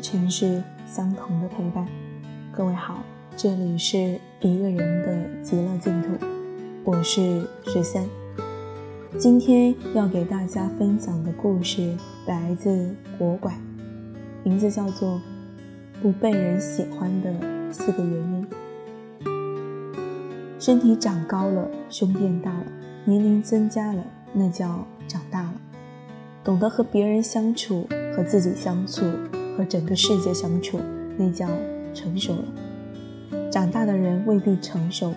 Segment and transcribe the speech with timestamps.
[0.00, 1.86] 城市，相同的陪伴。
[2.52, 3.02] 各位好，
[3.36, 6.08] 这里是一个人的极乐净土，
[6.84, 8.06] 我是十三。
[9.18, 11.96] 今天要给大家分享的故事
[12.26, 13.54] 来自国馆，
[14.44, 15.20] 名字叫做
[16.02, 18.46] 《不被人喜欢的四个原因》。
[20.60, 22.66] 身体长高了，胸变大了，
[23.04, 25.54] 年龄增加了，那叫长大了。
[26.44, 29.04] 懂得和别人相处，和自己相处，
[29.58, 30.78] 和整个世界相处，
[31.16, 31.48] 那叫
[31.92, 32.44] 成熟了。
[33.50, 35.12] 长大的人未必成熟，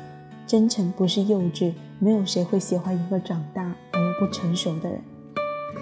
[0.47, 1.73] 真诚不是幼稚。
[1.99, 4.99] 没有谁会喜欢一个长大而不成熟的人。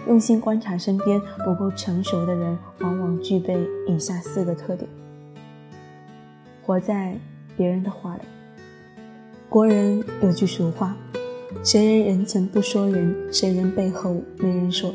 [0.10, 4.90] 用心观察身边不够成熟的人，往往具备以下四个特点：
[6.62, 7.18] 活在
[7.56, 8.24] 别人的话里。
[9.48, 10.98] 国人有句俗话
[11.64, 14.94] ：“谁人人前不说人，谁人背后没人说。”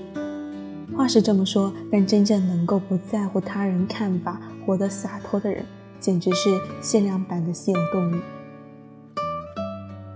[0.97, 5.65] 话是这么说，但真正能够不在乎他人看法、活得洒脱的人，
[5.99, 8.15] 简直是限量版的稀有动物。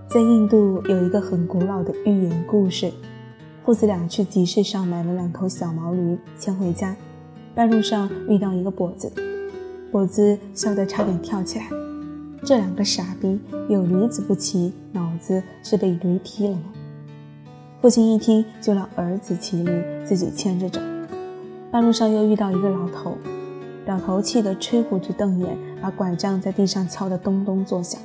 [0.07, 2.91] 在印度有一个很古老的寓言故事：
[3.65, 6.95] 父子俩去集市上买了两头小毛驴，牵回家，
[7.53, 9.11] 半路上遇到一个跛子，
[9.91, 11.65] 跛子笑得差点跳起来。
[12.43, 16.63] 这两个傻逼，有驴子不骑，脑子是被驴踢了吗？
[17.81, 20.81] 父亲一听，就让儿子骑驴，自己牵着走。
[21.71, 23.17] 半路上又遇到一个老头，
[23.85, 28.01] 老头气得吹胡子瞪眼，把拐杖在地上敲得咚咚作响。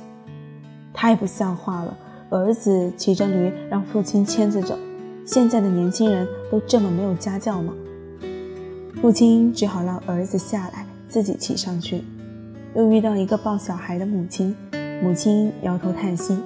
[0.93, 1.97] 太不像话了！
[2.29, 4.77] 儿子骑着驴让父亲牵着走，
[5.25, 7.73] 现在的年轻人都这么没有家教吗？
[9.01, 12.01] 父亲只好让儿子下来，自己骑上去。
[12.75, 14.55] 又遇到一个抱小孩的母亲，
[15.03, 16.37] 母亲摇头叹息。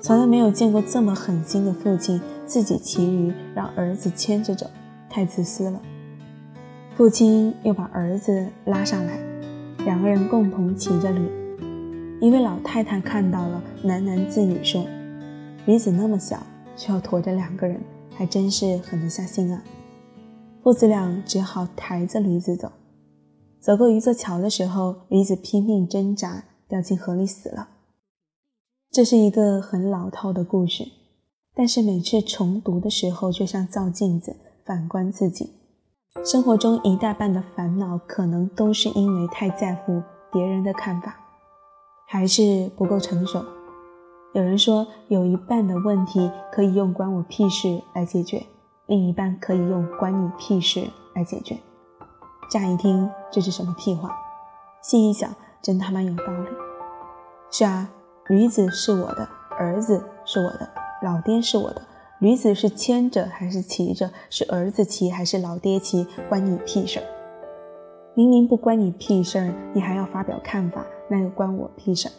[0.00, 4.66] 从来没有见过这么狠心的父亲，自己骑驴让儿子牵着走，
[5.10, 5.80] 太自私了。
[6.96, 9.18] 父亲又把儿子拉上来，
[9.84, 11.28] 两个人共同骑着驴。
[12.20, 14.86] 一位老太太看到了，喃喃自语说
[15.66, 16.40] ：“驴子那么小，
[16.76, 17.80] 却要驮着两个人，
[18.16, 19.62] 还真是狠得下心啊。”
[20.62, 22.70] 父子俩只好抬着驴子走。
[23.60, 27.68] 走过一座桥的时候，驴子拼命挣扎，掉进河里死了。
[28.90, 30.84] 这是一个很老套的故事，
[31.54, 34.34] 但是每次重读的时候，就像照镜子
[34.64, 35.52] 反观自己。
[36.24, 41.14] 生活中一大半的烦恼，可能都是因为太在乎别人的看法，
[42.08, 43.44] 还是不够成熟。
[44.32, 48.46] 有人说，有一半的问题可以用“关我屁事”来解决，
[48.86, 51.58] 另一半可以用“关你屁事”来解决。
[52.50, 54.16] 乍一听，这是什么屁话？
[54.82, 56.48] 细一想，真他妈有道理。
[57.50, 57.90] 是啊。
[58.28, 59.26] 驴子是我的，
[59.58, 60.68] 儿子是我的，
[61.02, 61.80] 老爹是我的。
[62.18, 64.10] 驴子是牵着还是骑着？
[64.28, 66.06] 是儿子骑还是老爹骑？
[66.28, 67.04] 关你屁事儿！
[68.14, 72.12] 明明不关你屁事儿，你还要发表看法，那又关我屁事儿？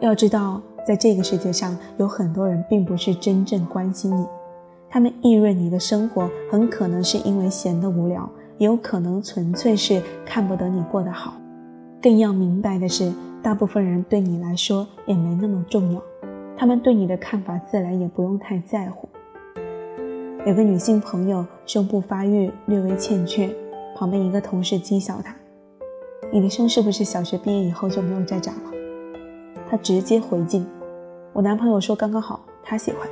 [0.00, 4.26] 要知道，在这个世界上，有很多人并不是真正关心你，
[4.90, 11.34] 他们议论你的生活，很可能是因为闲得无聊，也有可能纯粹是看不得你过得好。
[12.02, 13.12] 更要明白的是。
[13.42, 16.02] 大部分人对你来说也没那么重要，
[16.56, 19.08] 他们对你的看法自然也不用太在乎。
[20.46, 23.48] 有个女性朋友胸部发育略微欠缺，
[23.96, 25.34] 旁边一个同事讥笑她
[26.32, 28.70] ：“你的胸是不是小学毕业以后就没有再长了？”
[29.70, 30.66] 她直接回敬
[31.32, 33.08] ：“我男朋友说刚刚好，他喜欢。”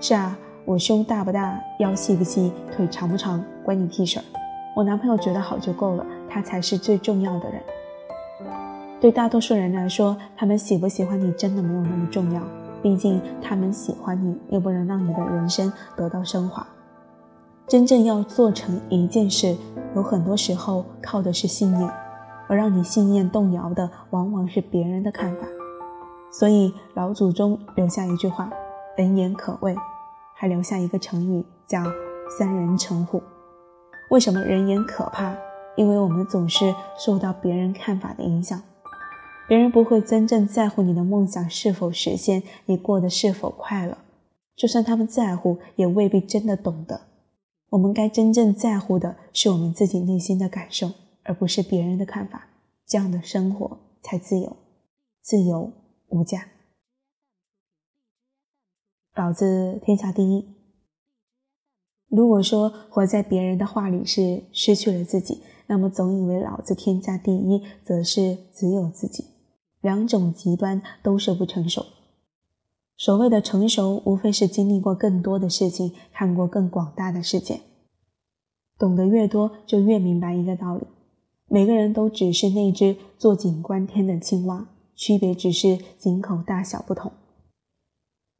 [0.00, 4.24] 是啊，我胸大不大，腰细不细，腿长不长，关你屁事儿！
[4.74, 7.62] 我男朋友觉得好就够了，他才是最重要的人。
[9.00, 12.42] 对大多数人来说，他们喜不喜欢你真的没有那么重要。
[12.82, 16.66] 毕竟他们喜欢你，又不能让你的人生得到升华。
[17.66, 19.56] 真正要做成一件事，
[19.94, 21.90] 有很多时候靠的是信念，
[22.46, 25.46] 而让你信念动摇的，往往是别人的看法。
[26.30, 28.50] 所以老祖宗留下一句话
[28.96, 29.74] ：“人言可畏”，
[30.34, 31.82] 还留下一个成语叫
[32.38, 33.22] “三人成虎”。
[34.10, 35.32] 为什么人言可怕？
[35.76, 38.60] 因为我们总是受到别人看法的影响。
[39.50, 43.98] 别人不会真正在乎你的梦想是否实现，你过得是否快乐。
[44.54, 47.00] 就算他们在乎，也未必真的懂得。
[47.70, 50.92] 我们该真正在乎的是我们自己内心的感受，
[51.24, 52.46] 而不是别人的看法。
[52.86, 54.56] 这样的生活才自由，
[55.20, 55.72] 自由
[56.10, 56.46] 无价。
[59.16, 60.46] 老子天下第一。
[62.06, 69.24] 如果说活在别人的话里是失去了自己，那么总以为老子天下第一，则是只有自己。
[69.80, 71.84] 两种极端都是不成熟。
[72.96, 77.60] 所谓的成熟，无非是经历过更多的事情，看过更广大的世界。
[78.78, 80.86] 懂得越多，就越明白一个道理：
[81.46, 87.10] 每个人都只是那只坐井观天的青蛙，区别只是井口大小不同。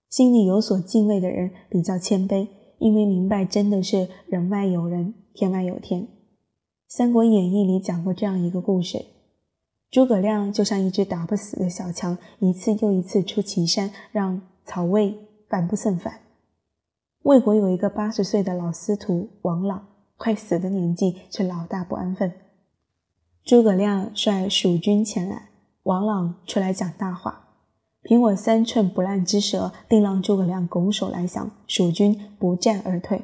[0.09, 2.49] 心里有所敬畏的人比较谦卑，
[2.79, 6.03] 因为明白真的是人外有人，天外有天。
[6.89, 9.05] 《三国演义》里讲过这样一个故事：
[9.91, 16.21] 诸葛亮就像一只打不死的小强，一次又一次出祁山，让曹魏烦不胜烦。
[17.23, 22.33] 魏国有一个八十岁的老司徒王朗，快死的年纪，却老大不安分。
[23.45, 25.49] 诸葛亮率蜀军前来，
[25.83, 27.49] 王朗出来讲大话。
[28.03, 33.23] 凭我三寸不烂之舌，定让诸葛亮拱手来降，蜀军不战而退。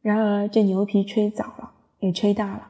[0.00, 2.68] 然而这牛皮吹早了，也吹大了。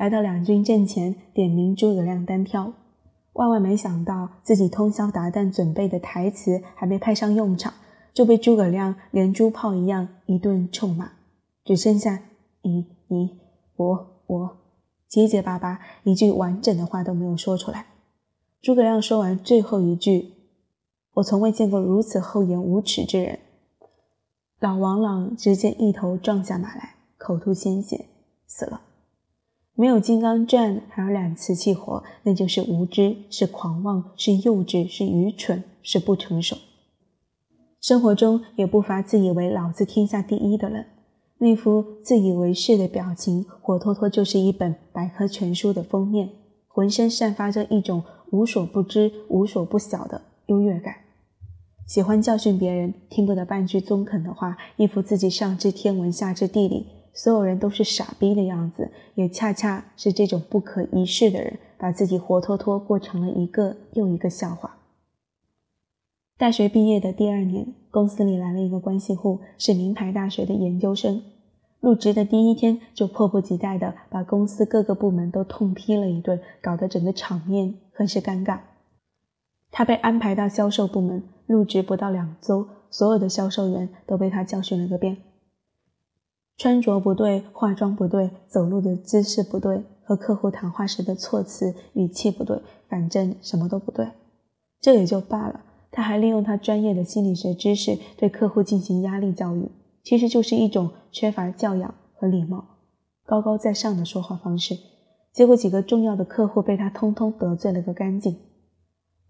[0.00, 2.72] 来到两军阵前，点名诸葛亮单挑。
[3.34, 7.74] 万万没想到，自己通宵达旦准备的台词还没派上用场，
[8.14, 11.10] 就被诸葛亮连珠炮一样一顿臭骂，
[11.66, 12.18] 只剩下
[12.62, 13.40] 你、你、
[13.76, 14.56] 我、我，
[15.06, 17.84] 结结巴巴，一句完整的话都没有说出来。
[18.62, 20.32] 诸葛亮说完最后一句。
[21.12, 23.38] 我从未见过如此厚颜无耻之人。
[24.60, 28.06] 老王朗直接一头撞下马来，口吐鲜血，
[28.46, 28.80] 死了。
[29.74, 36.56] 没有金刚钻，还有两瓷器活，那就是无知，是狂妄，是幼稚，是愚蠢，是不成熟。
[37.80, 40.86] 生活中也不乏自以为老子天下第一的人，
[41.38, 46.28] 那副自以为是的表情，活脱脱就是一本百科全书的封面，
[46.68, 48.02] 浑身散发着一种
[48.32, 50.20] 无所不知、无所不晓的。
[50.46, 50.94] 优越感，
[51.86, 58.90] 喜欢教训别人，听不得半句中肯的话，一副自己上知天文下知地理，所有人都是傻逼的样子。
[59.14, 64.76] 也恰恰是这种不可一世的人，把自己活脱脱过成了一个又一个笑话。
[66.38, 71.22] 大学毕业的第二年，公司里来了一个关系户，是名牌大学的研究生。
[71.80, 78.60] 入职的第一天，就迫不及待地把公司各个部门都痛批了一顿，搞得整个场面很是尴尬。
[79.70, 85.18] 他被安排到销售部门，入职不到两周，所有的销售员都被他教训了个遍。
[86.60, 94.06] 穿着不对，化妆不对，走路的姿势不对，和客户谈话时的措辞语气不对，反正什么都不对。
[94.78, 99.70] 这也就罢了，他还利用他专业的心理学知识对客户进行压力教育，
[100.04, 102.62] 其实就是一种缺乏教养和礼貌、
[103.24, 104.76] 高高在上的说话方式。
[105.32, 108.36] 结果几个重要的客户被他通通得罪了个干净。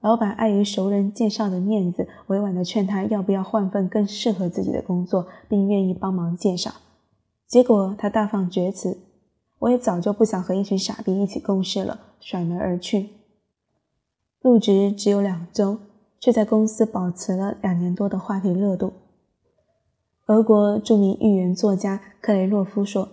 [0.01, 6.73] 老板碍于熟人介绍的面子，委婉地劝他要不要换份更适合自己的工作，并愿意帮忙介绍。
[7.51, 9.01] 结果他大放厥词
[9.59, 13.09] ：“我也早就不想和一群傻逼一起共事了。”甩门而去。
[14.41, 15.79] 入职只有两周，
[16.21, 18.93] 却在公司保持了两年多的话题热度。
[20.27, 23.09] 俄国著名寓言作家克雷洛夫说：“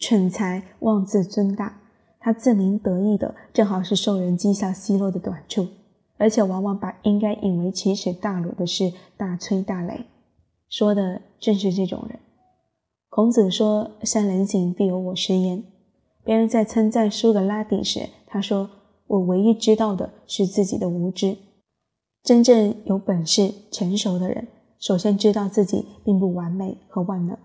[0.00, 1.80] 蠢才妄自尊大。”
[2.18, 5.68] 他自鸣得意的，正好是受人讥笑奚落的短处，
[6.16, 10.04] 而且往往把应该引为奇耻大辱的事大吹大擂，
[10.70, 12.18] 说的正是这种人。
[13.14, 15.62] 孔子说：“善人行，必有我师焉。”
[16.24, 18.70] 别人在称赞苏格拉底时，他说
[19.06, 21.36] ：“我唯一知道的是自己的无知。”
[22.24, 24.48] 真正有本事、成熟的人，
[24.78, 27.36] 首先知道自己并不完美和万能。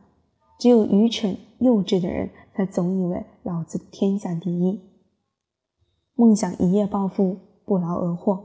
[0.58, 2.30] 只有愚蠢、幼稚的人。
[2.56, 4.82] 才总以为老子天下第一，
[6.16, 8.40] 梦想一夜暴富，不劳而获。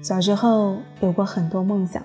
[0.00, 2.02] 小时候有过很多梦想，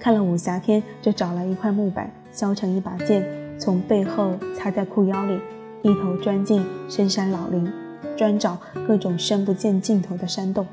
[0.00, 3.26] 看了武侠片就找了一块木板，削成一把剑，
[3.58, 5.40] 从背后插在裤腰里，
[5.80, 7.66] 一头钻进深山老林，
[8.14, 10.66] 专找各种深不见尽头的山洞。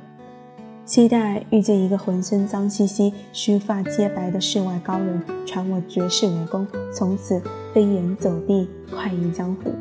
[0.84, 7.42] 期待遇见一个浑身脏兮兮、须发皆白的世外高人，传我绝世武功，从此
[7.74, 9.72] 飞檐走壁，快意江湖。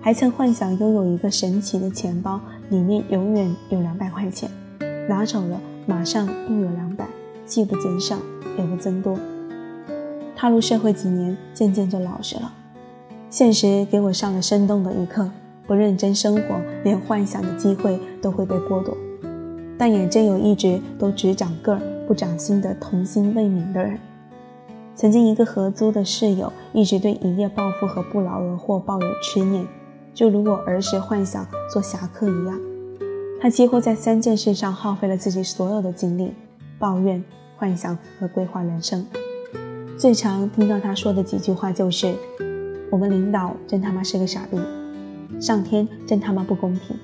[0.00, 4.50] 还曾幻想拥有一个神奇的钱包，里面永远有两百块钱，
[5.06, 7.06] 拿走了马上又有两百，
[7.44, 8.16] 既不减少
[8.56, 9.18] 也不增多。
[10.44, 12.52] 踏入社会几年，渐渐就老实了。
[13.30, 15.30] 现实给我上了生动的一课：
[15.66, 18.94] 不认真生活，连幻想的机会都会被剥夺。
[19.78, 23.98] 但也真有一直都只长个儿不长心的童心未泯的人。
[24.94, 29.66] 曾经一个合租的室友一直对一夜暴富和不劳而获抱有痴念，
[30.12, 32.60] 就如我儿时幻想做侠客一样。
[33.40, 36.34] 他几乎在三件事上耗费了自己所有的精力：
[36.78, 37.24] 抱怨、
[37.56, 39.06] 幻想和规划人生。
[39.96, 42.14] 最常听到他说的几句话就是
[42.90, 44.58] ：“我们领导真他妈是个傻逼，
[45.40, 46.96] 上天真他妈不公平。”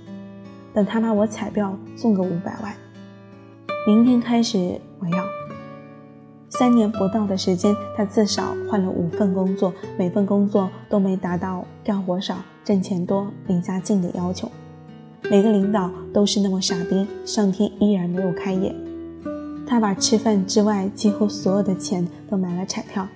[0.75, 2.75] 等他把我彩票送个五百万，
[3.87, 5.25] 明天开始我要。
[6.49, 14.51] 三年不到的时间，他至少换了五份工作，每份工作都没达到干活少、挣钱多、离家近的要求。
[15.31, 18.75] 每个领导都是那么傻逼，上天依然没有开眼。
[19.71, 23.07] 他把吃饭之外几乎所有的钱都买了彩票。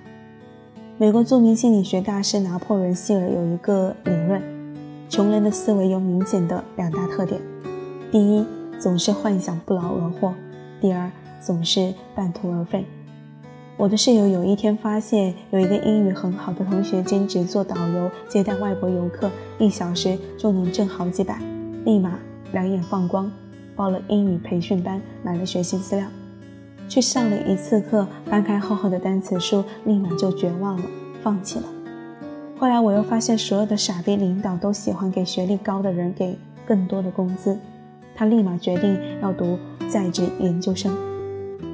[0.97, 4.41] 美国著名心理学大师拿破仑·希尔有一个理论：
[5.09, 7.41] 穷人的思维有明显的两大特点，
[8.09, 8.45] 第一，
[8.79, 10.31] 总是幻想不劳而获；
[10.79, 12.85] 第二，总是半途而废。
[13.75, 21.37] 我的室友有一天发现有一个英语很好的同学兼职做导游，接待外国游客，一小时就能挣好几百，
[21.83, 22.17] 立马
[22.53, 23.29] 两眼放光，
[23.75, 26.07] 报了英语培训班，买了学习资料，
[26.87, 30.83] 去上了一次课，翻开厚厚的单词书，立马就绝望了，
[31.21, 31.65] 放弃了。
[32.57, 37.57] 后来我又发现，所有的傻逼领导都喜欢给学历高的人给更多的工资，
[38.15, 39.57] 他立马决定要读
[39.89, 40.95] 在职研究生。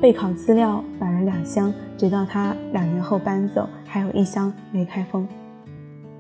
[0.01, 5.27] 备考资料买了两箱，直到他两年后搬走，还有一箱没开封。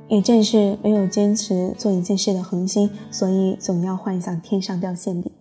[0.07, 5.31] 也正是没有坚持做一件事的恒心，所以总要幻想天上掉馅饼。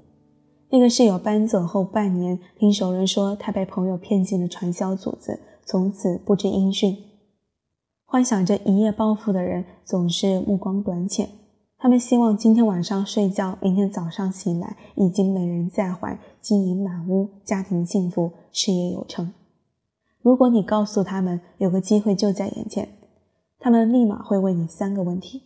[0.72, 6.96] 那个室友搬走后半年，听熟人说他被朋友骗进了传销组织，从此不知音讯。
[8.04, 11.28] 幻想着一夜暴富的人总是目光短浅。
[11.76, 19.32] 他们希望今天晚上睡觉，明天早上醒来已经美人在怀，金银满屋，家庭幸福，事业有成。
[20.22, 22.88] 如果你告诉他们有个机会就在眼前，
[23.58, 25.42] 他们立马会问你三个问题：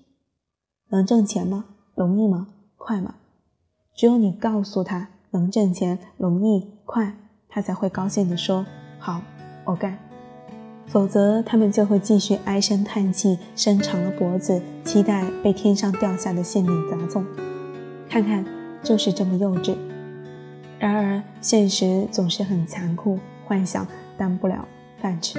[0.89, 1.65] 能挣钱吗？
[1.95, 2.49] 容易吗？
[2.77, 3.15] 快吗？
[3.95, 7.15] 只有你告诉他能挣钱、容易、快，
[7.49, 8.65] 他才会高兴地说
[8.99, 9.21] ：“好，
[9.65, 9.99] 我干。”
[10.87, 17.25] 否则，他们就会继续唉声叹气，伸长了脖子，期待被天上掉下的馅饼砸中。
[18.09, 18.45] 看看，
[18.83, 19.75] 就是这么幼稚。
[20.79, 23.87] 然而，现实总是很残酷，幻想
[24.19, 24.69] 当不了
[25.01, 25.39] 饭吃。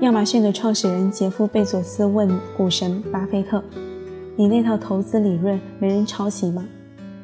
[0.00, 3.62] 亚马逊的创始人杰夫·贝佐斯问股神巴菲特
[4.36, 6.64] ：“你那套投资理论没人抄袭吗？”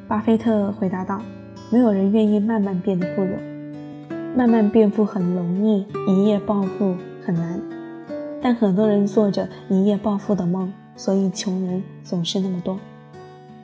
[0.06, 1.22] 巴菲特回答道
[1.72, 3.30] ：“没有人愿意慢慢变得富有。”
[4.36, 6.94] 慢慢变富很容易，一夜暴富
[7.24, 7.60] 很难。
[8.42, 12.78] 但很多人做着一夜暴富的梦，所以穷人总是那么多。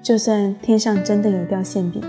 [0.03, 2.03] 就算天上真的有掉馅饼，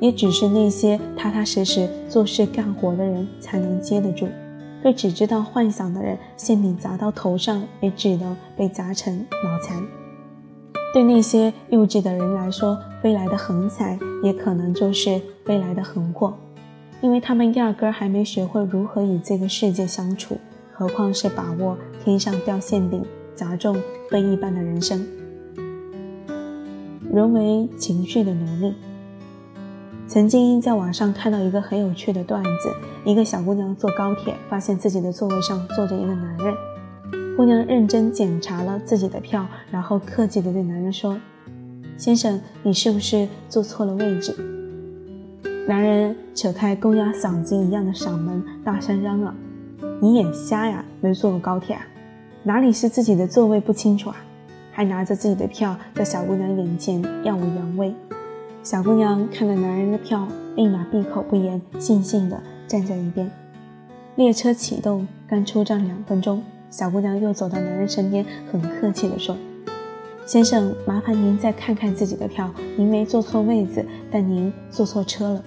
[0.00, 4.28] 也只是那些踏踏实实做事干活的人才能接得住。
[4.82, 9.82] 对只知道幻想的人，馅饼砸到头上，也只能被砸成脑残。
[10.96, 16.32] 对那些幼稚的人来说，飞来的横财也可能就是飞来的横祸。
[17.02, 20.38] 因为他们压根儿还没学会如何与这个世界相处，
[20.72, 23.76] 何况是把握天上掉馅饼砸中
[24.10, 25.06] 飞一般的人生。
[27.12, 28.74] 沦为情绪的奴隶。
[30.06, 32.74] 曾经在网上看到一个很有趣的段子：
[33.04, 36.54] 一个小姑娘坐高铁，发现自己的座位上坐着一个男人。
[37.36, 41.20] 姑娘认真检查了自己的票，然后客气地对男人说
[41.98, 44.34] ：“先生，你是不是坐错了位置？”
[45.68, 49.34] 男人扯开公鸭嗓子一样的嗓门，大声嚷嚷
[50.00, 50.82] ：“你眼瞎呀？
[51.02, 51.82] 没坐过高铁啊？
[52.42, 54.16] 哪里是自己的座位不清楚啊？
[54.72, 57.94] 还拿着自己的票在小姑娘眼前耀武扬威。”
[58.64, 63.30] 小姑娘看了男人的票，立马闭口不言，悻悻地站在一边。
[64.14, 69.36] 列车启动，刚出站两分钟，小姑娘又走到男人身边，很客气地说
[70.26, 75.44] ：“先生，麻烦您再看看自己的票，您没坐错位子，但您坐错车了。”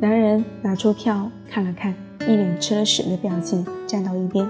[0.00, 4.48] 男人拿出票看了看，一脸吃了屎的表情，站到一边。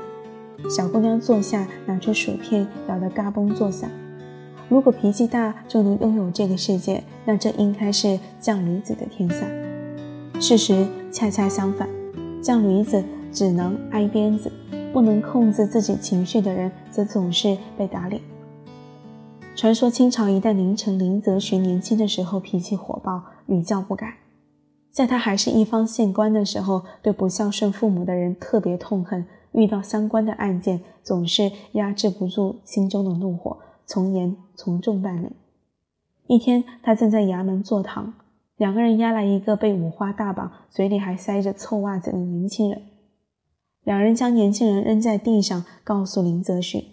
[0.68, 3.88] 小姑娘坐下，拿出薯片，咬得嘎嘣作响。
[4.68, 9.46] 如果脾气大就能拥有这个世界，那这应该是犟驴子的天下。
[10.40, 11.88] 事实恰恰相反，
[12.42, 14.52] 犟驴子只能挨鞭子，
[14.92, 18.20] 不能控制自己情绪的人，则总是被打脸。
[19.54, 24.18] 传说清朝一代名臣林则徐年轻的时候脾气火爆，屡教不改。
[24.90, 29.26] 在他还是一方县官的时候，对不孝顺父母的人特别痛恨。
[29.52, 35.28] 遇到相关的案件，总是压制不住心中的怒火，从严从重办理。
[36.26, 38.12] 一天，他正在衙门坐堂，
[38.56, 42.82] 两个人押来一个被五花大绑、嘴里还塞着臭袜子的年轻人。
[43.88, 46.84] 两人将年轻人扔在地上，告诉林则徐：“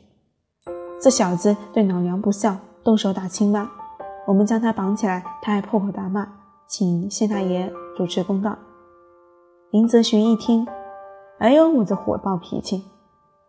[1.04, 3.70] 这小子对老娘不孝，动手打亲妈。
[4.26, 6.26] 我们将他绑起来，他还破口大骂，
[6.70, 8.58] 请县太爷。”主持公道。
[9.72, 10.66] 林则徐一听，
[11.40, 12.86] 哎呦，我这火爆脾气，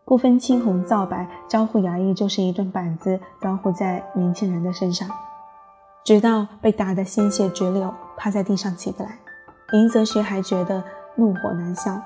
[0.04, 5.08] 不分青红皂白，招呼衙役就是一顿板子招呼在年轻人的身上，
[6.04, 9.16] 直到被打得鲜血直流，趴在地上起不来。
[9.70, 10.82] 林则徐还觉得
[11.14, 11.96] 怒火难消，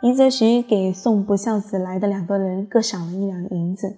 [0.00, 3.96] 林则徐给送不孝子来的两个人各赏了一两银子。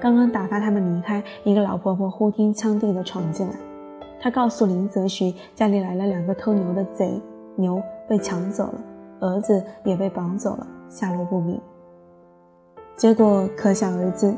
[0.00, 3.54] 刚刚打发他们离开，一个老婆婆忽听枪地的闯进来。
[4.20, 7.20] 她告诉林则徐，家里来了两个偷牛的贼，
[7.56, 8.80] 牛被抢走了，
[9.18, 11.60] 儿子也被绑走了，下落不明。
[12.96, 14.32] 结果可想而知，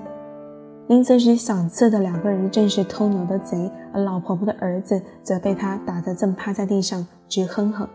[0.86, 7.86] 林则徐赏赐的两个人正是偷牛的贼，而老婆婆的儿子则被他打得正趴在地上直哼哼。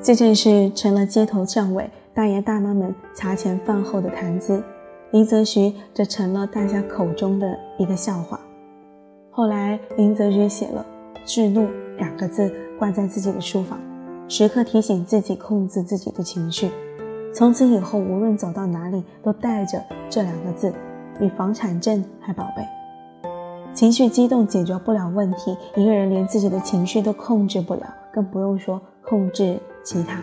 [0.00, 4.62] 这件事成了街头巷尾、大爷大妈们茶前饭后的谈资。
[5.10, 8.40] 林则徐则成了大家口中的一个笑话。
[9.30, 10.84] 后来，林则徐写了
[11.24, 11.68] “制怒”
[11.98, 13.78] 两个字挂在自己的书房，
[14.28, 16.70] 时刻提醒自己控制自己的情绪。
[17.32, 20.72] 从此以后，无论走到哪里，都带着这两个字，
[21.18, 22.64] 比房产证还宝贝。
[23.72, 30.20] 情绪激动解决不了问题，一个人连自己的情绪都控制不了，更不用说控制其他。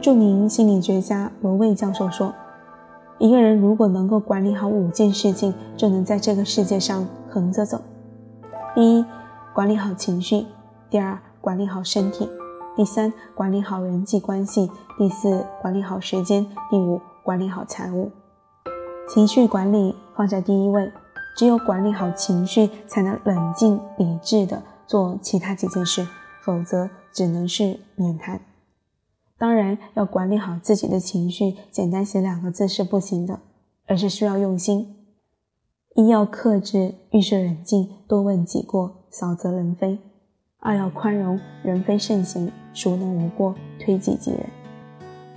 [0.00, 2.32] 著名心理学家罗卫教授说。
[3.18, 7.80] 一个人如果能够管理好五件事情，就能在这个世界上横着走。
[8.74, 9.04] 第一，
[9.54, 10.44] 管理好情绪；
[10.90, 12.28] 第二，管理好身体；
[12.76, 18.12] 第三，管理好人际关系；第四，管理好时间；第五，管理好财务。
[19.08, 20.92] 情绪管理放在第一位，
[21.38, 26.06] 只有管理好情绪，才能冷静理智的做其他几件事，
[26.42, 28.38] 否则只能是免谈。
[29.38, 33.40] 当然，要管理好自己的情绪，简单写两个字是不行的，
[33.86, 34.96] 而是需要用心。
[35.94, 39.98] 一要克制，遇事冷静，多问己过，少责人非；
[40.60, 44.40] 二要宽容，人非圣贤，孰能无过，推己及人；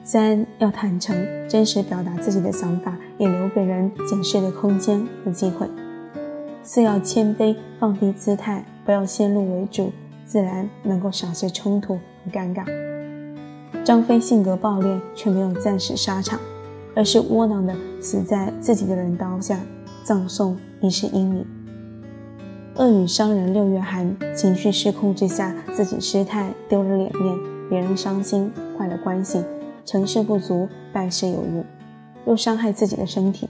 [0.04, 1.18] 三要坦诚，
[1.50, 5.68] 真实表达自己的想法，也留给人解释的空间和机会；
[6.64, 9.92] 四要谦卑，放低姿态，不要先入为主，
[10.26, 12.66] 自然能够少些冲突和尴尬。
[13.90, 16.40] 张飞性格暴烈，却没有战死沙场，
[16.94, 19.60] 而是窝囊的死在自己的人刀下，
[20.04, 21.44] 葬送一世英名。
[22.76, 27.36] 恶语伤人六月寒，情绪失控之下，自己失态，丢了脸面，
[27.68, 29.44] 别人伤心，坏了关系，
[29.84, 31.64] 成事不足，败事有余，
[32.28, 33.50] 又伤害自己的身体。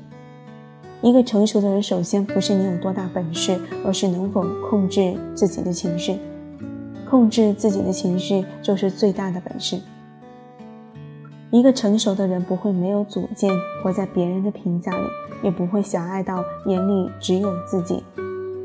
[1.01, 6.17] 一个成熟的人，首先不是你有多大本事，而是能否控制自己的情绪。
[7.09, 9.77] 控制自己的情绪，就是最大的本事。
[11.51, 15.03] 一个成熟的人不会没有主见，活在别人的评价里，
[15.41, 18.03] 也不会狭隘到眼里只有自己，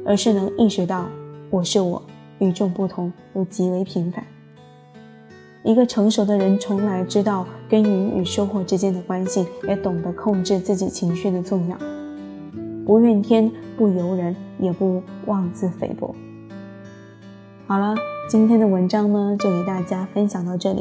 [0.04, 1.06] 而是能意识到
[1.48, 2.02] 我是我，
[2.40, 4.22] 与众不同又极为平凡。
[5.62, 11.78] 一个成熟的人从来知道耕耘与收获之间的关系，也懂得控制自己情绪的重要，
[12.84, 16.14] 不怨天，不尤人，也不妄自菲薄。
[17.66, 17.94] 好了，
[18.28, 20.80] 今天的文章呢，就给大家分享到这里。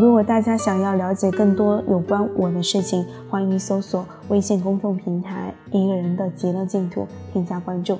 [0.00, 7.98] 如果大家想要了解更多有关我的事情，欢迎搜索微信公众平台“一个人的极乐净土”，添加关注。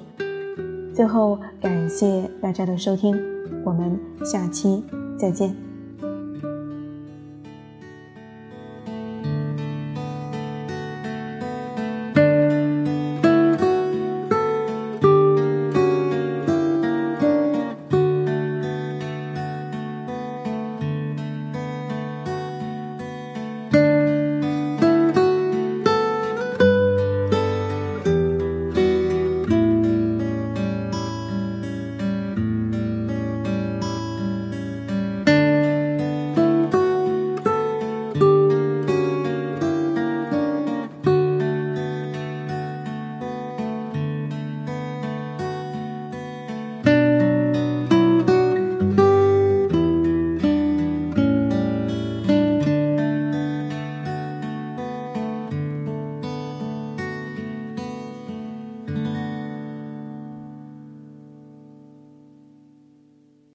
[0.94, 3.14] 最后，感谢大家的收听，
[3.64, 4.82] 我们下期
[5.18, 5.71] 再见。